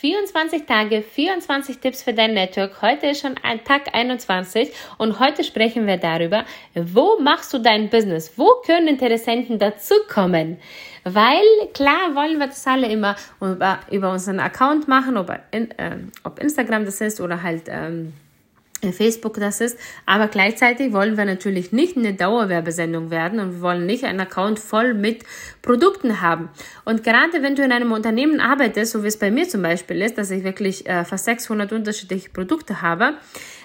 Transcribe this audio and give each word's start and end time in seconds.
24 0.00 0.64
Tage, 0.64 1.02
24 1.02 1.78
Tipps 1.78 2.02
für 2.02 2.14
dein 2.14 2.32
Network. 2.32 2.80
Heute 2.80 3.08
ist 3.08 3.20
schon 3.20 3.34
Tag 3.34 3.94
21 3.94 4.72
und 4.96 5.20
heute 5.20 5.44
sprechen 5.44 5.86
wir 5.86 5.98
darüber, 5.98 6.46
wo 6.74 7.18
machst 7.20 7.52
du 7.52 7.58
dein 7.58 7.90
Business? 7.90 8.32
Wo 8.36 8.48
können 8.64 8.88
Interessenten 8.88 9.58
dazukommen? 9.58 10.56
Weil 11.04 11.44
klar 11.74 12.14
wollen 12.14 12.38
wir 12.38 12.46
das 12.46 12.66
alle 12.66 12.90
immer 12.90 13.14
über, 13.42 13.80
über 13.90 14.10
unseren 14.10 14.40
Account 14.40 14.88
machen, 14.88 15.18
ob, 15.18 15.38
in, 15.50 15.70
äh, 15.72 15.98
ob 16.24 16.38
Instagram 16.38 16.86
das 16.86 17.02
ist 17.02 17.20
oder 17.20 17.42
halt 17.42 17.64
ähm, 17.68 18.14
Facebook 18.92 19.34
das 19.34 19.60
ist. 19.60 19.78
Aber 20.06 20.28
gleichzeitig 20.28 20.92
wollen 20.92 21.16
wir 21.16 21.24
natürlich 21.24 21.72
nicht 21.72 21.96
eine 21.96 22.14
Dauerwerbesendung 22.14 23.10
werden 23.10 23.40
und 23.40 23.54
wir 23.56 23.60
wollen 23.60 23.86
nicht 23.86 24.04
einen 24.04 24.20
Account 24.20 24.58
voll 24.58 24.94
mit 24.94 25.24
Produkten 25.62 26.20
haben. 26.20 26.48
Und 26.84 27.04
gerade 27.04 27.42
wenn 27.42 27.54
du 27.54 27.62
in 27.62 27.72
einem 27.72 27.92
Unternehmen 27.92 28.40
arbeitest, 28.40 28.92
so 28.92 29.02
wie 29.02 29.08
es 29.08 29.18
bei 29.18 29.30
mir 29.30 29.48
zum 29.48 29.62
Beispiel 29.62 30.00
ist, 30.02 30.18
dass 30.18 30.30
ich 30.30 30.44
wirklich 30.44 30.88
äh, 30.88 31.04
fast 31.04 31.26
600 31.26 31.72
unterschiedliche 31.72 32.30
Produkte 32.30 32.82
habe, 32.82 33.14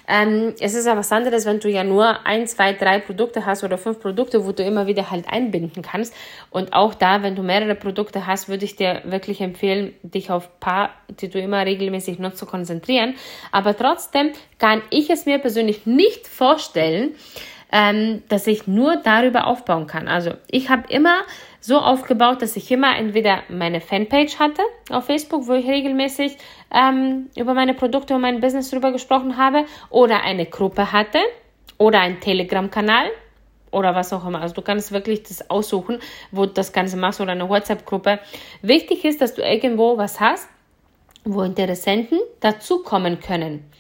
ähm, 0.08 0.54
es 0.60 0.76
ist 0.76 0.88
aber 0.88 1.00
was 1.00 1.12
anderes, 1.12 1.46
wenn 1.46 1.60
du 1.60 1.70
ja 1.70 1.84
nur 1.84 2.26
ein, 2.26 2.48
zwei, 2.48 2.74
drei 2.74 3.00
Produkte 3.00 3.46
hast 3.46 3.64
oder 3.64 3.78
fünf 3.78 4.00
Produkte, 4.00 4.46
wo 4.46 4.52
du 4.52 4.64
immer 4.64 4.88
wieder 4.88 5.12
halt 5.12 5.28
einbinden 5.28 5.82
kannst. 5.82 6.14
Und 6.50 6.74
auch 6.74 6.94
da, 6.94 7.24
wenn 7.24 7.36
du 7.36 7.44
mehrere 7.44 7.76
Produkte 7.76 8.28
hast, 8.28 8.48
würde 8.48 8.66
ich 8.66 8.76
dir 8.76 9.02
wirklich 9.06 9.42
empfehlen, 9.42 9.94
dich 10.04 10.32
auf 10.32 10.60
paar, 10.60 10.92
die 11.10 11.30
du 11.30 11.40
immer 11.40 11.66
regelmäßig 11.66 12.20
nutzt, 12.20 12.38
zu 12.38 12.46
konzentrieren. 12.46 13.16
Aber 13.52 13.76
trotzdem 13.76 14.32
kann 14.60 14.82
ich 14.90 15.10
es 15.10 15.26
mir 15.26 15.40
persönlich 15.40 15.86
nicht 15.86 16.28
vorstellen, 16.28 17.16
ähm, 17.72 18.24
dass 18.30 18.48
ich 18.48 18.68
nur 18.68 18.98
darüber 18.98 19.48
aufbauen 19.48 19.88
kann. 19.88 20.08
Also 20.08 20.32
ich 20.50 20.70
habe 20.70 20.84
immer 20.90 21.22
so 21.60 21.80
aufgebaut, 21.80 22.42
dass 22.42 22.56
ich 22.56 22.72
immer 22.72 22.98
entweder 22.98 23.40
meine 23.50 23.82
Fanpage 23.82 24.38
hatte 24.38 24.62
auf 24.92 25.06
Facebook, 25.06 25.48
wo 25.48 25.54
ich 25.54 25.68
regelmäßig 25.68 26.38
ähm, 26.74 27.30
über 27.36 27.54
meine 27.54 27.74
Produkte 27.74 28.16
und 28.16 28.22
mein 28.22 28.40
Business 28.40 28.70
darüber 28.70 28.92
gesprochen 28.92 29.38
habe, 29.38 29.66
oder 29.90 30.22
eine 30.24 30.46
Gruppe 30.46 30.92
hatte 30.92 31.20
oder 31.78 32.00
einen 32.02 32.20
Telegram-Kanal 32.20 33.10
oder 33.72 33.94
was 33.96 34.14
auch 34.14 34.26
immer. 34.26 34.42
Also 34.42 34.56
du 34.56 34.62
kannst 34.62 34.92
wirklich 34.92 35.24
das 35.24 35.50
aussuchen, 35.50 36.00
wo 36.32 36.46
du 36.46 36.54
das 36.54 36.72
Ganze 36.72 36.98
machst 36.98 37.20
oder 37.20 37.34
eine 37.34 37.50
WhatsApp-Gruppe. 37.50 38.20
Wichtig 38.62 39.04
ist, 39.04 39.22
dass 39.22 39.34
du 39.34 39.42
irgendwo 39.42 39.98
was 39.98 40.20
hast, 40.20 40.48
wo 41.24 41.42
Interessenten 41.42 42.20
dazukommen 42.46 43.20
können 43.20 43.72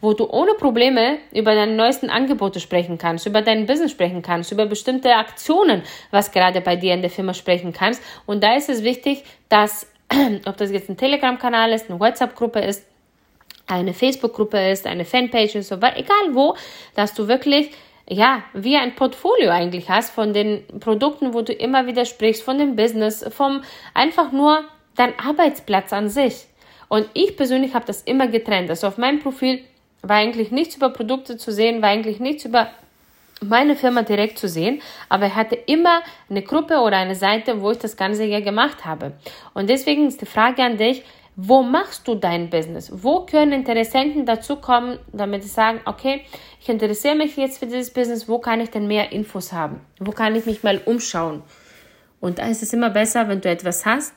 wo 0.00 0.12
du 0.12 0.28
ohne 0.28 0.54
Probleme 0.54 1.18
über 1.32 1.54
deine 1.54 1.74
neuesten 1.74 2.10
Angebote 2.10 2.60
sprechen 2.60 2.98
kannst, 2.98 3.26
über 3.26 3.42
dein 3.42 3.66
Business 3.66 3.90
sprechen 3.90 4.22
kannst, 4.22 4.52
über 4.52 4.66
bestimmte 4.66 5.14
Aktionen, 5.14 5.82
was 6.10 6.32
gerade 6.32 6.60
bei 6.60 6.76
dir 6.76 6.94
in 6.94 7.00
der 7.00 7.10
Firma 7.10 7.34
sprechen 7.34 7.72
kannst. 7.72 8.02
Und 8.26 8.42
da 8.42 8.54
ist 8.56 8.68
es 8.68 8.82
wichtig, 8.82 9.24
dass, 9.48 9.86
ob 10.46 10.56
das 10.56 10.70
jetzt 10.70 10.88
ein 10.88 10.96
Telegram-Kanal 10.96 11.72
ist, 11.72 11.90
eine 11.90 12.00
WhatsApp-Gruppe 12.00 12.60
ist, 12.60 12.84
eine 13.66 13.94
Facebook-Gruppe 13.94 14.70
ist, 14.70 14.86
eine 14.86 15.04
Fanpage 15.04 15.54
ist, 15.54 15.72
aber 15.72 15.96
egal 15.96 16.34
wo, 16.34 16.54
dass 16.94 17.14
du 17.14 17.28
wirklich 17.28 17.70
ja, 18.06 18.42
wie 18.52 18.76
ein 18.76 18.94
Portfolio 18.94 19.48
eigentlich 19.50 19.88
hast 19.88 20.10
von 20.10 20.34
den 20.34 20.62
Produkten, 20.80 21.32
wo 21.32 21.40
du 21.40 21.54
immer 21.54 21.86
wieder 21.86 22.04
sprichst, 22.04 22.42
von 22.42 22.58
dem 22.58 22.76
Business, 22.76 23.24
vom 23.30 23.62
einfach 23.94 24.30
nur 24.30 24.64
dein 24.94 25.18
Arbeitsplatz 25.18 25.94
an 25.94 26.10
sich. 26.10 26.46
Und 26.94 27.08
ich 27.12 27.36
persönlich 27.36 27.74
habe 27.74 27.84
das 27.86 28.02
immer 28.02 28.28
getrennt. 28.28 28.70
Also 28.70 28.86
auf 28.86 28.98
meinem 28.98 29.18
Profil 29.18 29.64
war 30.02 30.14
eigentlich 30.14 30.52
nichts 30.52 30.76
über 30.76 30.90
Produkte 30.90 31.36
zu 31.36 31.50
sehen, 31.50 31.82
war 31.82 31.88
eigentlich 31.88 32.20
nichts 32.20 32.44
über 32.44 32.68
meine 33.42 33.74
Firma 33.74 34.02
direkt 34.02 34.38
zu 34.38 34.46
sehen, 34.46 34.80
aber 35.08 35.24
er 35.24 35.34
hatte 35.34 35.56
immer 35.56 36.02
eine 36.30 36.42
Gruppe 36.42 36.78
oder 36.78 36.98
eine 36.98 37.16
Seite, 37.16 37.60
wo 37.60 37.72
ich 37.72 37.78
das 37.78 37.96
Ganze 37.96 38.22
ja 38.26 38.38
gemacht 38.38 38.84
habe. 38.84 39.14
Und 39.54 39.70
deswegen 39.70 40.06
ist 40.06 40.20
die 40.20 40.26
Frage 40.26 40.62
an 40.62 40.76
dich, 40.76 41.02
wo 41.34 41.64
machst 41.64 42.06
du 42.06 42.14
dein 42.14 42.48
Business? 42.48 42.92
Wo 42.94 43.26
können 43.26 43.50
Interessenten 43.50 44.24
dazu 44.24 44.54
kommen, 44.54 45.00
damit 45.12 45.42
sie 45.42 45.48
sagen, 45.48 45.80
okay, 45.86 46.20
ich 46.60 46.68
interessiere 46.68 47.16
mich 47.16 47.36
jetzt 47.36 47.58
für 47.58 47.66
dieses 47.66 47.92
Business, 47.92 48.28
wo 48.28 48.38
kann 48.38 48.60
ich 48.60 48.70
denn 48.70 48.86
mehr 48.86 49.10
Infos 49.10 49.52
haben? 49.52 49.80
Wo 49.98 50.12
kann 50.12 50.36
ich 50.36 50.46
mich 50.46 50.62
mal 50.62 50.80
umschauen? 50.84 51.42
Und 52.20 52.38
da 52.38 52.46
ist 52.46 52.62
es 52.62 52.72
immer 52.72 52.90
besser, 52.90 53.26
wenn 53.28 53.40
du 53.40 53.48
etwas 53.48 53.84
hast, 53.84 54.14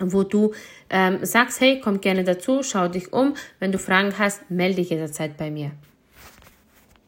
wo 0.00 0.22
du 0.22 0.52
ähm, 0.90 1.24
sagst, 1.24 1.60
hey, 1.60 1.80
komm 1.82 2.00
gerne 2.00 2.24
dazu, 2.24 2.62
schau 2.62 2.88
dich 2.88 3.12
um. 3.12 3.34
Wenn 3.58 3.72
du 3.72 3.78
Fragen 3.78 4.18
hast, 4.18 4.50
melde 4.50 4.76
dich 4.76 4.90
jederzeit 4.90 5.36
bei 5.36 5.50
mir. 5.50 5.72